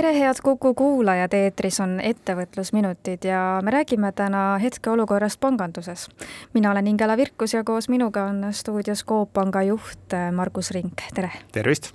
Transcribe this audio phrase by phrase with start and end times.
[0.00, 6.08] tere, head Kuku kuulajad, eetris on Ettevõtlusminutid ja me räägime täna hetkeolukorrast panganduses.
[6.54, 11.30] mina olen Ingela Virkus ja koos minuga on stuudios Coop Panga juht Margus Rink, tere!
[11.52, 11.92] tervist!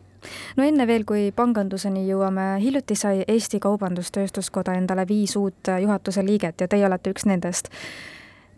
[0.58, 6.62] no enne veel, kui panganduseni jõuame, hiljuti sai Eesti Kaubandus-Tööstuskoda endale viis uut juhatuse liiget
[6.62, 7.74] ja teie olete üks nendest.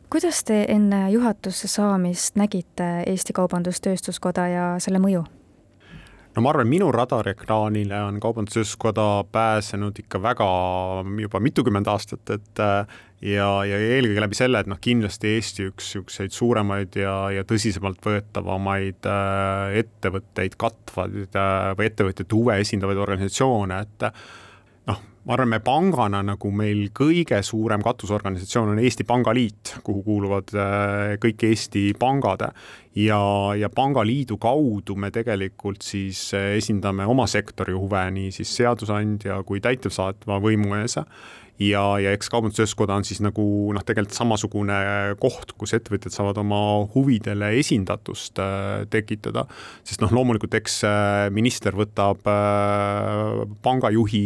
[0.09, 5.23] kuidas te enne juhatusse saamist nägite Eesti Kaubandus-Tööstuskoda ja selle mõju?
[6.37, 10.47] No ma arvan, minu radariekraanile on Kaubandus-Tööstuskoda pääsenud ikka väga
[11.23, 15.87] juba mitukümmend aastat, et äh, ja, ja eelkõige läbi selle, et noh, kindlasti Eesti üks
[15.89, 23.81] niisuguseid suuremaid ja, ja tõsisemalt võetavamaid äh, ettevõtteid katvaid äh, või ettevõtjate huve esindavaid organisatsioone,
[23.87, 24.11] et
[25.27, 30.53] ma arvan, me pangana nagu meil kõige suurem katusorganisatsioon on Eesti Pangaliit, kuhu kuuluvad
[31.19, 32.45] kõik Eesti pangad.
[32.97, 33.19] Ja,
[33.59, 40.39] ja Pangaliidu kaudu me tegelikult siis esindame oma sektori huve nii siis seadusandja kui täitevsaatva
[40.47, 40.95] võimu ees
[41.61, 44.77] ja, ja eks Kaubandus-Tööstuskoda on siis nagu noh, tegelikult samasugune
[45.21, 46.59] koht, kus ettevõtjad saavad oma
[46.93, 49.47] huvidele esindatust äh, tekitada,
[49.87, 54.23] sest noh, loomulikult eks äh, minister võtab äh, pangajuhi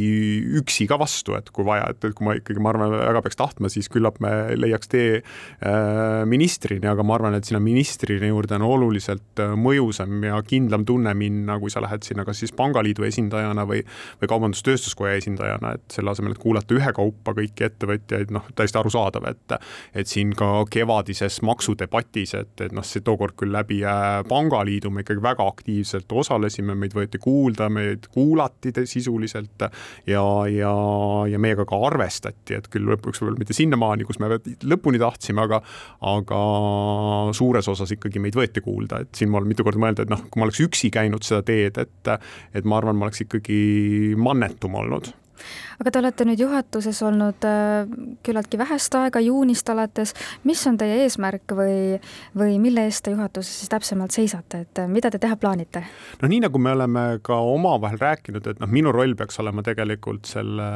[0.61, 3.39] üksi ka vastu, et kui vaja, et, et kui ma ikkagi, ma arvan, väga peaks
[3.39, 8.59] tahtma, siis küllap me leiaks tee äh, ministrini, aga ma arvan, et sinna ministrini juurde
[8.59, 13.07] on oluliselt äh, mõjusam ja kindlam tunne minna, kui sa lähed sinna kas siis pangaliidu
[13.07, 13.85] esindajana või,
[14.19, 19.25] või Kaubandus-Tööstuskoja esindajana, et selle asemel, et kuulata ühekaupa Euroopa kõiki ettevõtjaid, noh, täiesti arusaadav,
[19.29, 19.55] et
[19.95, 25.03] et siin ka kevadises maksudebatis, et, et noh, see tookord küll läbi äh, Pangaliidu me
[25.03, 29.67] ikkagi väga aktiivselt osalesime, meid võeti kuulda, meid kuulati sisuliselt
[30.07, 30.73] ja, ja,
[31.29, 34.31] ja meiega ka arvestati, et küll lõpuks võib-olla mitte sinnamaani, kus me
[34.65, 35.61] lõpuni tahtsime, aga
[36.11, 36.41] aga
[37.37, 40.25] suures osas ikkagi meid võeti kuulda, et siin ma olen mitu korda mõelnud, et noh,
[40.29, 42.13] kui ma oleks üksi käinud seda teed, et
[42.57, 43.61] et ma arvan, ma oleks ikkagi
[44.17, 45.11] mannetum olnud
[45.79, 47.89] aga te olete nüüd juhatuses olnud äh,
[48.25, 50.13] küllaltki vähest aega, juunist alates.
[50.43, 51.99] mis on teie eesmärk või,
[52.37, 55.83] või mille eest te juhatuses siis täpsemalt seisate, et äh, mida te teha plaanite?
[56.21, 60.29] no nii, nagu me oleme ka omavahel rääkinud, et noh, minu roll peaks olema tegelikult
[60.29, 60.67] selle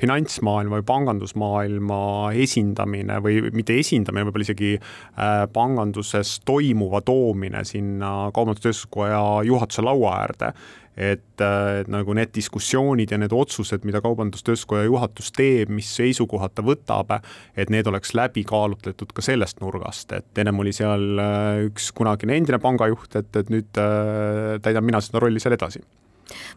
[0.00, 2.00] finantsmaailma või pangandusmaailma
[2.46, 10.52] esindamine või mitte esindamine, võib-olla isegi äh, panganduses toimuva toomine sinna Kaubandus-Tööstuskoja juhatuse laua äärde
[10.96, 16.56] et, äh, et nagu need diskussioonid ja need otsused, mida Kaubandus-Tööstuskoja juhatus teeb, mis seisukohad
[16.56, 17.18] ta võtab,
[17.56, 22.38] et need oleks läbi kaalutletud ka sellest nurgast, et ennem oli seal äh, üks kunagine
[22.40, 25.84] endine pangajuht, et, et nüüd äh, täidan mina seda rolli seal edasi.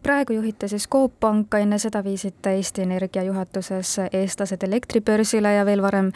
[0.01, 5.83] Praegu juhite siis Coop Panka, enne seda viisite Eesti Energia juhatuses eestlased elektribörsile ja veel
[5.85, 6.09] varem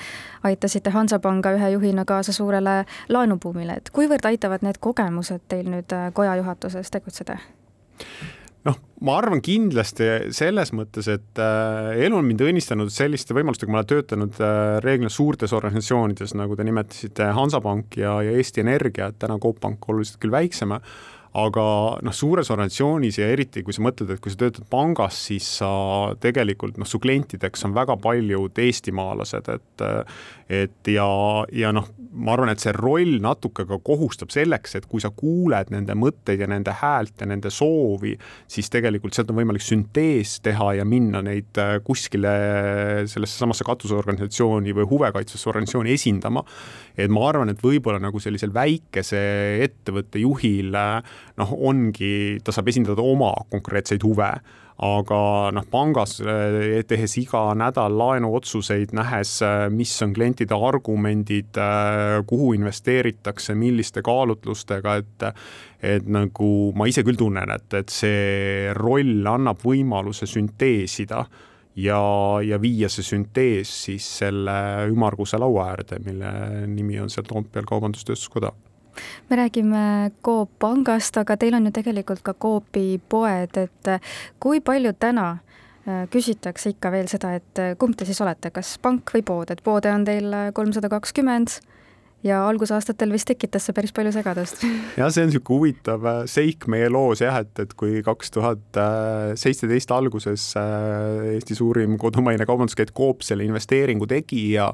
[0.43, 2.79] aitasite Hansapanga ühe juhina kaasa suurele
[3.13, 7.37] laenubuumile, et kuivõrd aitavad need kogemused teil nüüd koja juhatuses tegutseda?
[8.67, 13.81] Noh, ma arvan kindlasti selles mõttes, et äh, elu on mind õnnistanud selliste võimalustega, ma
[13.81, 19.19] olen töötanud äh, reeglina suurtes organisatsioonides, nagu te nimetasite, Hansapank ja, ja Eesti Energia, et
[19.21, 20.79] täna Coop Pank oluliselt küll väiksema,
[21.33, 21.65] aga
[22.05, 25.71] noh, suures organisatsioonis ja eriti, kui sa mõtled, et kui sa töötad pangas, siis sa
[26.21, 29.85] tegelikult noh, su klientideks on väga paljud eestimaalased, et
[30.53, 31.07] et ja,
[31.55, 35.71] ja noh, ma arvan, et see roll natuke ka kohustab selleks, et kui sa kuuled
[35.73, 38.13] nende mõtteid ja nende häält ja nende soovi,
[38.51, 42.33] siis tegelikult sealt on võimalik süntees teha ja minna neid äh, kuskile
[43.09, 46.43] sellesse samasse katusorganisatsiooni või huve kaitsvasse organisatsiooni esindama.
[46.97, 49.23] et ma arvan, et võib-olla nagu sellisel väikese
[49.65, 50.75] ettevõtte juhil
[51.37, 54.33] noh, ongi, ta saab esindada oma konkreetseid huve
[54.81, 62.17] aga noh, pangas eh, tehes iga nädal laenuotsuseid, nähes, eh, mis on klientide argumendid, eh,
[62.27, 65.29] kuhu investeeritakse, milliste kaalutlustega, et
[65.83, 71.25] et nagu ma ise küll tunnen, et, et see roll annab võimaluse sünteesida
[71.75, 71.99] ja,
[72.39, 74.53] ja viia see süntees siis selle
[74.87, 76.31] ümmarguse laua äärde, mille
[76.71, 78.53] nimi on seal Toompeal Kaubandus-Tööstuskoda
[79.29, 83.91] me räägime Coop pangast, aga teil on ju tegelikult ka Coopi poed, et
[84.39, 85.27] kui palju täna
[85.87, 89.51] äh, küsitakse ikka veel seda, et äh, kumb te siis olete, kas pank või pood,
[89.51, 91.59] et poode on teil kolmsada kakskümmend
[92.23, 94.63] ja algusaastatel vist tekitas see päris palju segadust.
[94.99, 98.81] jah, see on niisugune huvitav äh, seik meie loos jah, et, et kui kaks tuhat
[99.39, 104.69] seitseteist alguses äh, Eesti suurim kodumaine kaubanduskett Coop selle investeeringu tegi ja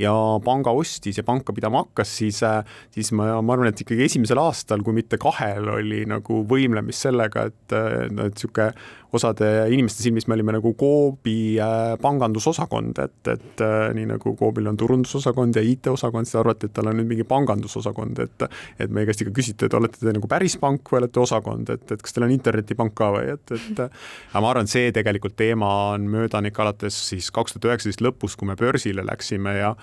[0.00, 0.14] ja
[0.44, 2.62] panga ostis ja panka pidama hakkas, siis, äh,
[2.94, 7.48] siis ma, ma arvan, et ikkagi esimesel aastal, kui mitte kahel, oli nagu võimlemist sellega,
[7.50, 7.74] et
[8.14, 8.72] no et niisugune
[9.14, 14.68] osade inimeste silmis me olime nagu Coopi äh, pangandusosakond, et, et äh, nii nagu Coobil
[14.70, 18.46] on turundusosakond ja IT-osakond, siis arvati, et tal on nüüd mingi pangandusosakond, et
[18.80, 21.84] et meie käest ikka küsiti, et olete te nagu päris pank või olete osakond, et,
[21.94, 25.70] et kas teil on internetipank ka või et, et aga ma arvan, see tegelikult teema
[25.94, 29.74] on möödanik alates siis kaks tuhat üheksateist lõpus, kui me börsile läksime ja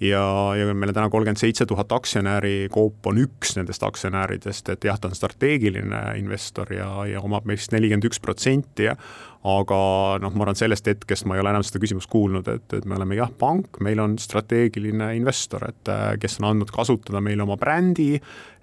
[0.00, 0.22] ja,
[0.56, 4.98] ja meil on täna kolmkümmend seitse tuhat aktsionäri, Coop on üks nendest aktsionäridest, et jah,
[5.00, 8.96] ta on strateegiline investor ja, ja omab meist nelikümmend üks protsenti ja
[9.40, 9.76] aga
[10.20, 12.98] noh, ma arvan, sellest hetkest ma ei ole enam seda küsimust kuulnud, et, et me
[12.98, 18.18] oleme jah, pank, meil on strateegiline investor, et kes on andnud kasutada meile oma brändi,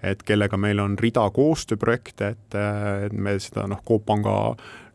[0.06, 2.58] et kellega meil on rida koostööprojekte, et,
[3.08, 4.36] et me seda noh, Coop Panga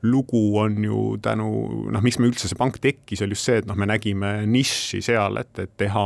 [0.03, 1.47] lugu on ju tänu,
[1.91, 5.00] noh, miks me üldse see pank tekkis, oli just see, et noh, me nägime nišši
[5.05, 6.05] seal, et, et teha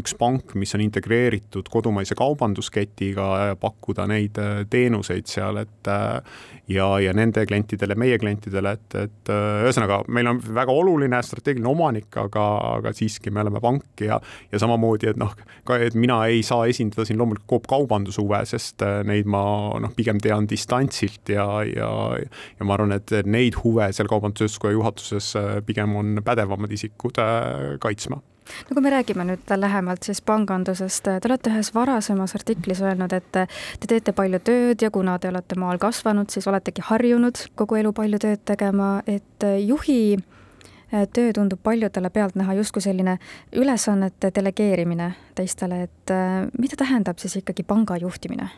[0.00, 6.40] üks pank, mis on integreeritud kodumaise kaubandusketiga ja pakkuda neid äh, teenuseid seal, et äh,
[6.74, 11.70] ja, ja nende klientidele, meie klientidele, et, et äh, ühesõnaga, meil on väga oluline strateegiline
[11.70, 12.48] omanik, aga,
[12.80, 14.18] aga siiski me oleme pank ja,
[14.50, 15.36] ja samamoodi, et noh,
[15.68, 19.40] ka, et mina ei saa esindada siin loomulikult Coop kaubandushuve, sest neid ma
[19.82, 25.34] noh, pigem tean distantsilt ja, ja, ja ma arvan, et neid huve seal Kaubandus-Tööstuskoja juhatuses
[25.38, 31.04] äh, pigem on pädevamad isikud äh, kaitsma no kui me räägime nüüd lähemalt siis pangandusest,
[31.06, 35.58] te olete ühes varasemas artiklis öelnud, et te teete palju tööd ja kuna te olete
[35.60, 41.62] maal kasvanud, siis oletegi harjunud kogu elu palju tööd tegema, et juhi äh, töö tundub
[41.62, 43.18] paljudele pealtnäha justkui selline
[43.52, 46.16] ülesannete delegeerimine teistele, et
[46.58, 48.50] mida tähendab siis ikkagi panga juhtimine?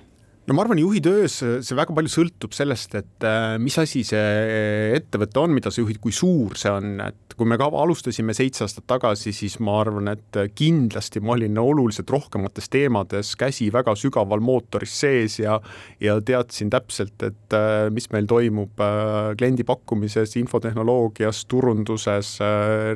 [0.48, 4.96] No ma arvan, juhi töös see väga palju sõltub sellest, et äh, mis asi see
[4.96, 8.64] ettevõte on, mida sa juhid, kui suur see on, et kui me ka alustasime seitse
[8.66, 14.42] aastat tagasi, siis ma arvan, et kindlasti ma olin oluliselt rohkemates teemades käsi väga sügaval
[14.42, 15.60] mootoris sees ja
[16.02, 22.34] ja teadsin täpselt, et äh, mis meil toimub äh, kliendi pakkumises, infotehnoloogias, turunduses,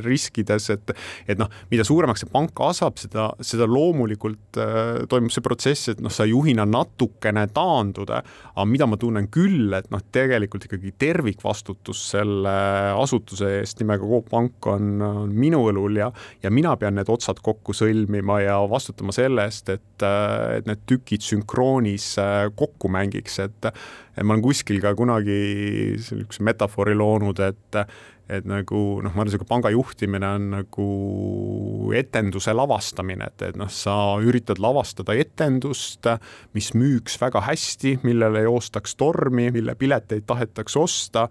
[0.03, 0.95] riskides, et
[1.31, 4.59] et noh, mida suuremaks see pank kasvab, seda, seda loomulikult
[5.11, 8.23] toimub see protsess, et noh, sa juhina natukene natukene taanduda,
[8.55, 12.55] aga mida ma tunnen küll, et noh, tegelikult ikkagi tervikvastutus selle
[12.97, 16.11] asutuse eest nimega Coop Pank on, on minu õlul ja,
[16.43, 21.25] ja mina pean need otsad kokku sõlmima ja vastutama selle eest, et, et need tükid
[21.25, 23.73] sünkroonis äh, kokku mängiks, et
[24.17, 25.35] et ma olen kuskil ka kunagi
[25.93, 27.81] niisuguse metafoori loonud, et
[28.29, 30.87] et nagu noh, ma arvan, niisugune panga juhtimine on nagu
[31.95, 36.09] etenduse lavastamine, et, et noh, sa üritad lavastada etendust,
[36.57, 41.29] mis müüks väga hästi, millele joostaks tormi, mille pileteid tahetakse osta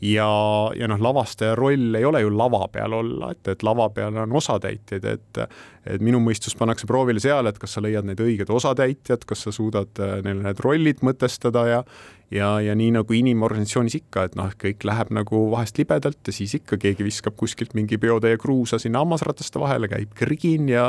[0.00, 0.28] ja,
[0.76, 4.36] ja noh, lavastaja roll ei ole ju lava peal olla, et, et lava peal on
[4.42, 5.46] osatäitjaid, et
[5.86, 9.52] et minu mõistus pannakse proovile seal, et kas sa leiad need õiged osatäitjad, kas sa
[9.54, 11.82] suudad neile need rollid mõtestada ja
[12.30, 16.56] ja, ja nii nagu inimorganisatsioonis ikka, et noh, kõik läheb nagu vahest libedalt ja siis
[16.58, 20.88] ikka keegi viskab kuskilt mingi peotäie kruusa sinna hammasrataste vahele, käib krigin ja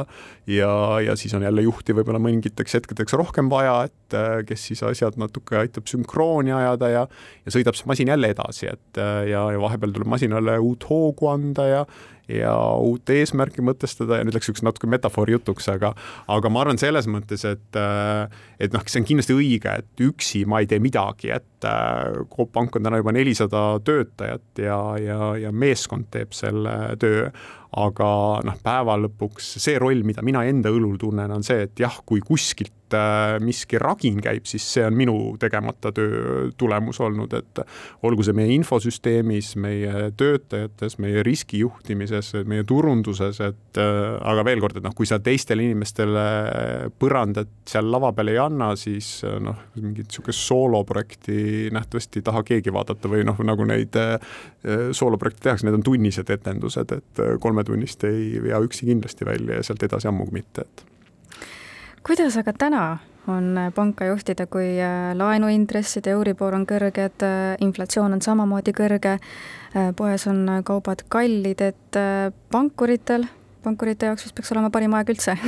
[0.49, 0.71] ja,
[1.03, 5.19] ja siis on jälle juhti võib-olla mingiteks hetkedeks rohkem vaja, et äh, kes siis asjad
[5.21, 7.05] natuke aitab sünkrooni ajada ja
[7.45, 11.29] ja sõidab see masin jälle edasi, et äh, ja, ja vahepeal tuleb masinale uut hoogu
[11.31, 11.85] anda ja
[12.31, 12.53] ja
[12.83, 15.93] uut eesmärki mõtestada ja nüüd läks üks natuke metafoori jutuks, aga
[16.31, 17.79] aga ma arvan selles mõttes, et
[18.59, 21.67] et noh, see on kindlasti õige, et üksi ma ei tee midagi, et
[22.33, 27.29] Coop Pank on täna juba nelisada töötajat ja, ja, ja meeskond teeb selle töö,
[27.77, 28.09] aga
[28.45, 32.21] noh, päeva lõpuks see roll, mida mina enda õlul tunnen, on see, et jah, kui
[32.25, 37.59] kuskilt Äh, miski ragin käib, siis see on minu tegemata töö tulemus olnud, et
[38.07, 42.16] olgu see meie infosüsteemis, meie töötajates, meie riskijuhtimises,
[42.47, 46.25] meie turunduses, et äh, aga veel kord, et noh, kui sa teistele inimestele
[46.99, 52.43] põrandat seal lava peal ei anna, siis äh, noh, mingit niisugust sooloprojekti nähtavasti ei taha
[52.47, 53.95] keegi vaadata või noh, nagu neid
[54.95, 59.83] sooloprojekte tehakse, need on tunnised etendused, et kolmetunnist ei vea üksi kindlasti välja ja sealt
[59.87, 60.85] edasi ammugi mitte, et.
[62.07, 62.83] Kuidas aga täna
[63.31, 69.89] on panka juhtida, kui äh, laenuintressid, Euribor on kõrged, äh, inflatsioon on samamoodi kõrge, äh,
[69.97, 72.01] poes on kaubad kallid, et
[72.53, 73.27] pankuritel,
[73.65, 75.37] pankurite jaoks vist peaks olema parim aeg üldse.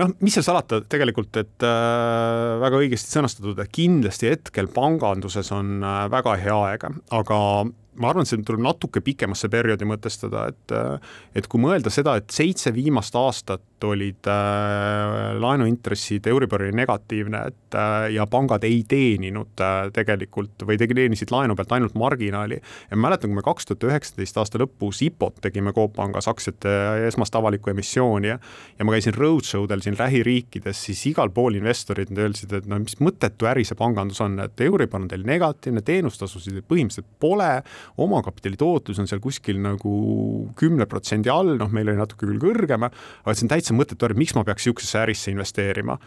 [0.00, 5.82] Noh, mis seal salata, tegelikult, et äh, väga õigesti sõnastatud, et kindlasti hetkel panganduses on
[5.84, 7.40] äh, väga hea aeg, aga
[8.00, 10.76] ma arvan, et see tuleb natuke pikemasse perioodi mõtestada, et
[11.36, 18.10] et kui mõelda seda, et seitse viimast aastat olid äh, laenuintressid Euribori negatiivne, et äh,
[18.14, 22.60] ja pangad ei teeninud äh, tegelikult või tegi, teenisid laenu pealt ainult marginaali.
[22.90, 27.06] ja ma mäletan, kui me kaks tuhat üheksateist aasta lõpus IPO-t tegime Coop Pangas aktsiate
[27.08, 28.38] esmast avalikku emissiooni ja
[28.78, 32.98] ja ma käisin roadshow del siin lähiriikides, siis igal pool investorid öelsid, et no mis
[33.00, 37.50] mõttetu äri see pangandus on, et Euribor on teil negatiivne, teenustasusid põhimõtteliselt pole,
[37.98, 39.92] omakapitali tootlus on seal kuskil nagu
[40.58, 44.18] kümne protsendi all, noh, meil oli natuke küll kõrgem, aga see on täitsa mõttetu äri,
[44.20, 45.98] miks ma peaks niisugusesse ärisse investeerima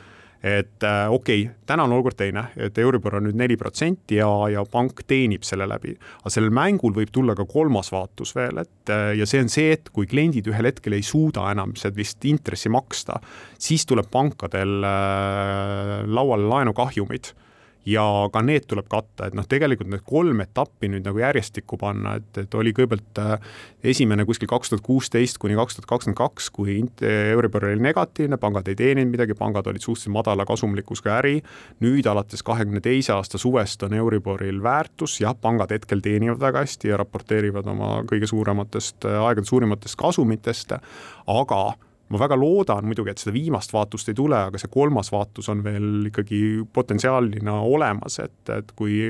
[0.44, 4.28] et äh, okei okay,, täna on olukord teine, et Euribor on nüüd neli protsenti ja,
[4.52, 5.96] ja pank teenib selle läbi.
[6.20, 9.72] aga sellel mängul võib tulla ka kolmas vaatus veel, et äh, ja see on see,
[9.78, 13.22] et kui kliendid ühel hetkel ei suuda enam sellist intressi maksta,
[13.56, 17.32] siis tuleb pankadel äh, lauale laenukahjumid
[17.86, 22.16] ja ka need tuleb katta, et noh, tegelikult need kolm etappi nüüd nagu järjestikku panna,
[22.20, 23.54] et, et oli kõigepealt äh,
[23.94, 28.70] esimene kuskil kaks tuhat kuusteist kuni kaks tuhat kakskümmend kaks, kui Euribor oli negatiivne, pangad
[28.72, 31.36] ei teeninud midagi, pangad olid suhteliselt madala kasumlikkusega äri.
[31.84, 36.94] nüüd alates kahekümne teise aasta suvest on Euriboril väärtus, jah, pangad hetkel teenivad väga hästi
[36.94, 40.78] ja raporteerivad oma kõige suurematest, aegade suurimatest kasumitest,
[41.28, 41.64] aga
[42.12, 45.64] ma väga loodan muidugi, et seda viimast vaatust ei tule, aga see kolmas vaatus on
[45.66, 46.40] veel ikkagi
[46.76, 49.08] potentsiaalina olemas, et, et kui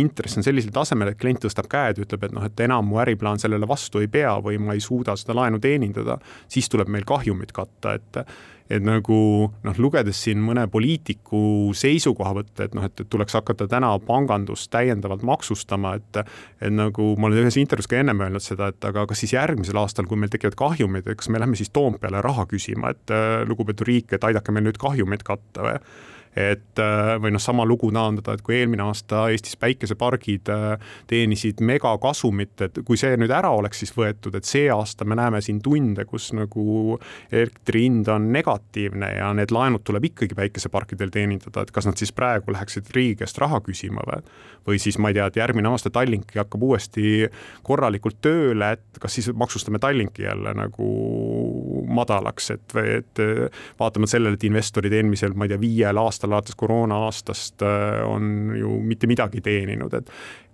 [0.00, 3.42] intress on sellisel tasemel, et klient tõstab käed, ütleb, et noh, et enam mu äriplaan
[3.42, 6.18] sellele vastu ei pea või ma ei suuda seda laenu teenindada,
[6.50, 8.24] siis tuleb meil kahjumit katta, et
[8.70, 9.18] et nagu
[9.50, 15.96] noh, lugedes siin mõne poliitiku seisukohavõtte, et noh, et, tuleks hakata täna pangandust täiendavalt maksustama,
[15.98, 16.22] et
[16.60, 19.80] et nagu ma olen ühes intervjuus ka ennem öelnud seda, et aga kas siis järgmisel
[19.80, 23.14] aastal, kui meil tekivad kahjumid, kas me lähme siis Toompeale raha küsima, et
[23.48, 25.76] lugupeetud riik, et aidake meil nüüd kahjumeid katta või
[26.36, 31.62] et äh, või noh, sama lugu taandada, et kui eelmine aasta Eestis päikesepargid äh, teenisid
[31.66, 35.58] megakasumit, et kui see nüüd ära oleks siis võetud, et see aasta me näeme siin
[35.64, 36.98] tunde, kus nagu
[37.32, 42.14] elektri hind on negatiivne ja need laenud tuleb ikkagi päikeseparkidel teenindada, et kas nad siis
[42.14, 44.22] praegu läheksid riigi käest raha küsima või
[44.66, 47.24] või siis ma ei tea, et järgmine aasta Tallinki hakkab uuesti
[47.66, 50.88] korralikult tööle, et kas siis maksustame Tallinki jälle nagu
[51.88, 53.22] madalaks, et, et
[53.80, 58.04] vaatamata sellele, et investorid eelmisel, ma ei tea, viiel aastal aastal alates koroona aastast äh,
[58.04, 60.10] on ju mitte midagi teeninud, et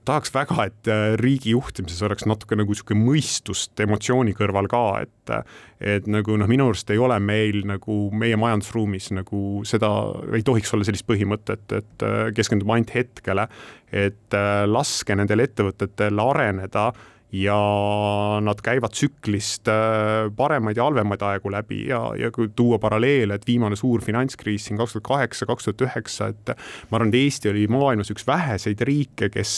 [0.06, 5.34] tahaks väga, et äh, riigi juhtimises oleks natuke nagu niisugune mõistust emotsiooni kõrval ka, et
[5.80, 9.90] et nagu noh, minu arust ei ole meil nagu meie majandusruumis nagu seda,
[10.32, 13.48] ei tohiks olla sellist põhimõtet, et äh, keskendume ainult hetkele,
[13.92, 14.34] et
[14.66, 16.88] laske nendel ettevõtetel areneda
[17.36, 23.36] ja nad käivad tsüklist äh, paremaid ja halvemaid aegu läbi ja, ja kui tuua paralleele,
[23.36, 26.52] et viimane suur finantskriis siin kaks tuhat kaheksa, kaks tuhat üheksa, et
[26.90, 29.54] ma arvan, et Eesti oli maailmas üks väheseid riike, kes,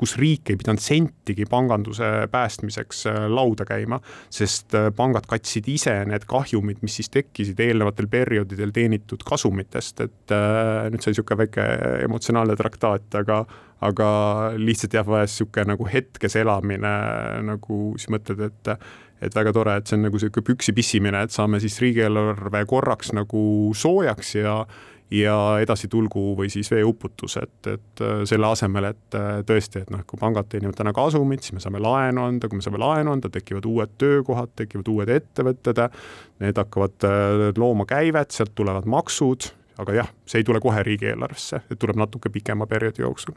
[0.00, 4.00] kus riik ei pidanud sentigi panganduse päästmiseks äh, lauda käima,
[4.32, 10.34] sest äh, pangad katsid ise need kahjumid, mis siis tekkisid eelnevatel perioodidel teenitud kasumitest, et
[10.34, 11.64] nüüd sai niisugune väike
[12.04, 13.44] emotsionaalne traktaat, aga
[13.84, 14.08] aga
[14.56, 16.94] lihtsalt jah, vahest niisugune nagu hetkes elamine
[17.48, 18.76] nagu siis mõtled, et
[19.24, 23.14] et väga tore, et see on nagu niisugune püksi pissimine, et saame siis riigieelarve korraks
[23.16, 23.44] nagu
[23.76, 24.58] soojaks ja
[25.14, 29.16] ja edasi tulgu või siis veeuputus, et, et selle asemel, et
[29.46, 32.64] tõesti, et noh, kui pangad teenivad täna kasumit, siis me saame laenu anda, kui me
[32.64, 35.84] saame laenu anda, tekivad uued töökohad, tekivad uued ettevõtted,
[36.42, 37.08] need hakkavad
[37.60, 39.52] looma käivet, sealt tulevad maksud,
[39.84, 43.36] aga jah, see ei tule kohe riigieelarvesse, tuleb natuke pikema perioodi jooksul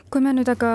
[0.11, 0.69] kui me nüüd aga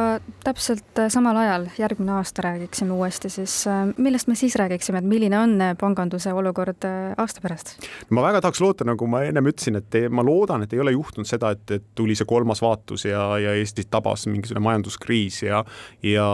[0.44, 5.08] täpselt äh, samal ajal järgmine aasta räägiksime uuesti, siis äh, millest me siis räägiksime, et
[5.08, 7.74] milline on äh, panganduse olukord aasta pärast?
[8.16, 11.28] ma väga tahaks loota, nagu ma ennem ütlesin, et ma loodan, et ei ole juhtunud
[11.28, 15.60] seda, et, et tuli see kolmas vaatus ja, ja Eestit tabas mingisugune majanduskriis ja
[16.06, 16.26] ja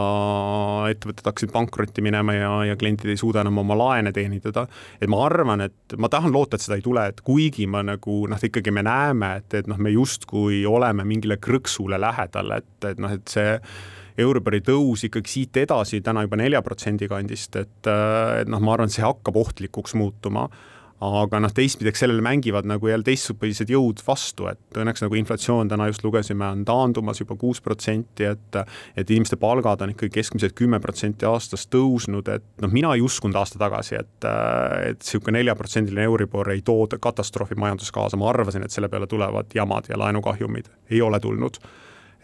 [0.93, 4.69] ettevõtted hakkasid pankrotti minema ja, ja kliendid ei suuda enam oma laene teenindada.
[5.01, 8.23] et ma arvan, et ma tahan loota, et seda ei tule, et kuigi ma nagu
[8.31, 13.03] noh, ikkagi me näeme, et, et noh, me justkui oleme mingile krõksule lähedal, et et
[13.03, 13.57] noh, et see
[14.21, 18.93] Euribori tõus ikkagi siit edasi täna juba nelja protsendi kandist, et, et noh, ma arvan,
[18.93, 20.49] et see hakkab ohtlikuks muutuma.
[21.03, 25.73] Aga noh, teistpidi, eks sellele mängivad nagu jälle teistsugused jõud vastu, et õnneks nagu inflatsioon
[25.73, 28.61] täna just lugesime, on taandumas juba kuus protsenti, et
[28.95, 33.35] et inimeste palgad on ikkagi keskmiselt kümme protsenti aastas tõusnud, et noh, mina ei uskunud
[33.41, 34.31] aasta tagasi, et
[34.93, 39.51] et niisugune neljaprotsendiline Euribor ei too katastroofi majanduses kaasa, ma arvasin, et selle peale tulevad
[39.59, 41.59] jamad ja laenukahjumid, ei ole tulnud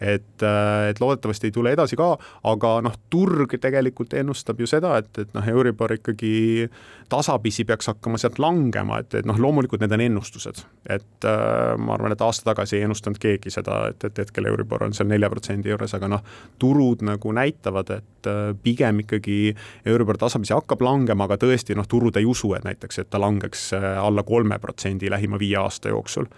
[0.01, 2.13] et, äh, et loodetavasti ei tule edasi ka,
[2.47, 6.69] aga noh, turg tegelikult ennustab ju seda, et, et noh, Euribor ikkagi
[7.11, 10.63] tasapisi peaks hakkama sealt langema, et, et noh, loomulikult need on ennustused.
[10.89, 14.85] et äh, ma arvan, et aasta tagasi ei ennustanud keegi seda, et, et hetkel Euribor
[14.87, 16.23] on seal nelja protsendi juures, aga noh,
[16.59, 19.39] turud nagu näitavad, et äh, pigem ikkagi
[19.85, 23.71] Euribor tasapisi hakkab langema, aga tõesti noh, turud ei usu, et näiteks, et ta langeks
[23.79, 26.29] alla kolme protsendi lähima viie aasta jooksul.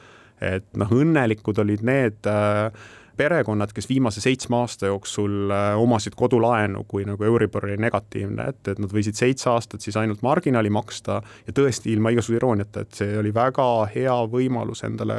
[0.42, 2.72] et noh, õnnelikud olid need äh,
[3.18, 8.62] perekonnad, kes viimase seitsme aasta jooksul äh, omasid kodulaenu, kui nagu Euribor oli negatiivne, et,
[8.68, 13.02] et nad võisid seitse aastat siis ainult marginaali maksta ja tõesti ilma igasuguse irooniata, et
[13.02, 15.18] see oli väga hea võimalus endale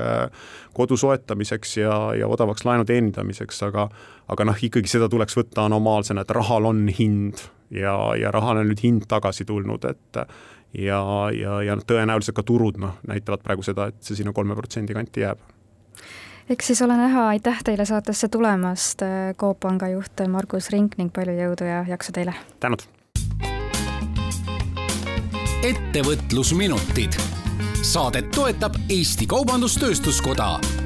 [0.76, 3.88] kodu soetamiseks ja, ja odavaks laenu teenindamiseks, aga
[4.32, 7.42] aga noh, ikkagi seda tuleks võtta anomaalsena, et rahal on hind
[7.74, 10.20] ja, ja rahal on nüüd hind tagasi tulnud, et
[10.78, 11.00] ja,
[11.36, 15.26] ja, ja tõenäoliselt ka turud noh, näitavad praegu seda, et see sinna kolme protsendi kanti
[15.26, 15.42] jääb
[16.50, 21.12] eks siis ole näha, aitäh teile saatesse tulemast, äh, Coop Panga juht Margus Rink ning
[21.12, 22.34] palju jõudu ja jaksu teile!
[22.60, 22.82] tänud!
[25.62, 27.14] ettevõtlusminutid.
[27.82, 30.81] saadet toetab Eesti Kaubandus-Tööstuskoda